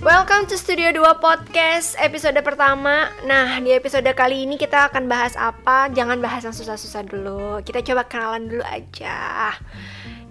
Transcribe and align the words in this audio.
Welcome 0.00 0.48
to 0.48 0.56
Studio 0.56 0.96
2 0.96 1.20
Podcast 1.20 1.92
episode 2.00 2.40
pertama. 2.40 3.12
Nah 3.28 3.60
di 3.60 3.68
episode 3.68 4.08
kali 4.16 4.48
ini 4.48 4.56
kita 4.56 4.88
akan 4.88 5.04
bahas 5.04 5.36
apa? 5.36 5.92
Jangan 5.92 6.24
bahas 6.24 6.40
yang 6.40 6.56
susah-susah 6.56 7.04
dulu. 7.04 7.60
Kita 7.60 7.84
coba 7.84 8.08
kenalan 8.08 8.48
dulu 8.48 8.64
aja. 8.64 9.52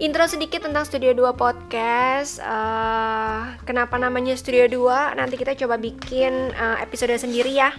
Intro 0.02 0.26
sedikit 0.26 0.66
tentang 0.66 0.90
Studio 0.90 1.14
2 1.14 1.38
Podcast. 1.38 2.42
Uh, 2.42 3.62
Kenapa 3.62 4.02
namanya 4.02 4.34
Studio 4.34 4.66
2 4.66 5.22
Nanti 5.22 5.38
kita 5.38 5.54
coba 5.54 5.78
bikin 5.78 6.50
uh, 6.58 6.82
episode 6.82 7.14
sendiri 7.22 7.54
ya 7.54 7.70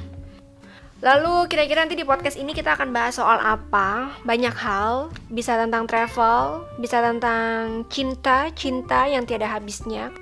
Lalu 1.00 1.48
kira-kira 1.48 1.80
nanti 1.80 1.96
di 1.96 2.04
podcast 2.04 2.36
ini 2.36 2.52
kita 2.52 2.76
akan 2.76 2.92
bahas 2.92 3.16
soal 3.16 3.40
apa? 3.40 4.12
Banyak 4.28 4.52
hal, 4.52 5.08
bisa 5.32 5.56
tentang 5.56 5.88
travel, 5.88 6.68
bisa 6.76 7.00
tentang 7.00 7.88
cinta, 7.88 8.52
cinta 8.52 9.08
yang 9.08 9.24
tiada 9.24 9.48
habisnya. 9.48 10.12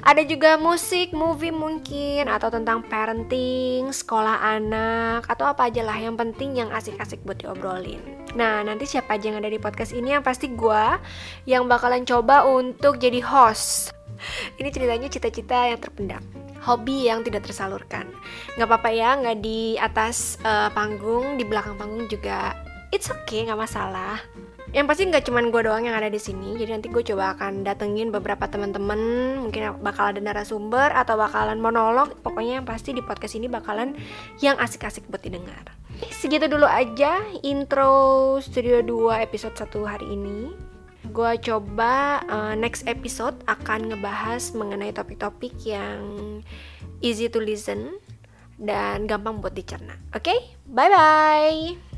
Ada 0.00 0.24
juga 0.24 0.56
musik, 0.56 1.12
movie 1.12 1.52
mungkin, 1.52 2.24
atau 2.30 2.48
tentang 2.48 2.80
parenting, 2.88 3.92
sekolah 3.92 4.40
anak, 4.40 5.28
atau 5.28 5.50
apa 5.50 5.68
aja 5.68 5.84
lah 5.84 5.98
yang 6.00 6.16
penting 6.16 6.56
yang 6.56 6.72
asik-asik 6.72 7.20
buat 7.28 7.36
diobrolin. 7.44 8.00
Nah, 8.32 8.64
nanti 8.64 8.88
siapa 8.88 9.20
aja 9.20 9.28
yang 9.28 9.44
ada 9.44 9.52
di 9.52 9.60
podcast 9.60 9.92
ini 9.92 10.16
yang 10.16 10.24
pasti 10.24 10.48
gue 10.48 10.84
yang 11.44 11.68
bakalan 11.68 12.08
coba 12.08 12.48
untuk 12.48 12.96
jadi 12.96 13.20
host. 13.20 13.92
Ini 14.56 14.72
ceritanya 14.72 15.12
cita-cita 15.12 15.68
yang 15.68 15.82
terpendam 15.82 16.37
hobi 16.62 17.06
yang 17.06 17.22
tidak 17.22 17.46
tersalurkan. 17.46 18.08
Nggak 18.56 18.68
apa-apa 18.68 18.90
ya, 18.90 19.10
nggak 19.18 19.38
di 19.42 19.78
atas 19.78 20.38
uh, 20.42 20.70
panggung, 20.74 21.38
di 21.38 21.44
belakang 21.46 21.78
panggung 21.78 22.06
juga 22.10 22.56
it's 22.90 23.12
okay, 23.12 23.44
nggak 23.44 23.60
masalah. 23.60 24.20
Yang 24.68 24.84
pasti 24.84 25.02
nggak 25.08 25.24
cuman 25.24 25.44
gue 25.48 25.62
doang 25.64 25.88
yang 25.88 25.96
ada 25.96 26.12
di 26.12 26.20
sini, 26.20 26.52
jadi 26.60 26.76
nanti 26.76 26.92
gue 26.92 27.00
coba 27.00 27.32
akan 27.32 27.64
datengin 27.64 28.12
beberapa 28.12 28.44
teman-teman, 28.44 29.00
mungkin 29.48 29.80
bakal 29.80 30.12
ada 30.12 30.20
narasumber 30.20 30.92
atau 30.92 31.16
bakalan 31.16 31.56
monolog. 31.56 32.12
Pokoknya 32.20 32.60
yang 32.60 32.66
pasti 32.68 32.92
di 32.92 33.00
podcast 33.00 33.32
ini 33.40 33.48
bakalan 33.48 33.96
yang 34.44 34.60
asik-asik 34.60 35.08
buat 35.08 35.24
didengar. 35.24 35.72
Segitu 36.12 36.46
dulu 36.46 36.68
aja 36.68 37.16
intro 37.42 38.36
Studio 38.44 38.84
2 38.84 39.24
episode 39.24 39.56
1 39.56 39.72
hari 39.88 40.06
ini 40.14 40.67
gue 41.08 41.32
coba 41.50 42.22
uh, 42.28 42.54
next 42.54 42.84
episode 42.84 43.34
akan 43.48 43.92
ngebahas 43.92 44.52
mengenai 44.52 44.92
topik-topik 44.92 45.56
yang 45.64 46.40
easy 47.00 47.32
to 47.32 47.40
listen 47.40 47.96
dan 48.58 49.06
gampang 49.06 49.40
buat 49.40 49.54
dicerna. 49.54 49.96
Oke, 50.12 50.30
okay? 50.30 50.38
bye 50.66 50.90
bye. 50.90 51.88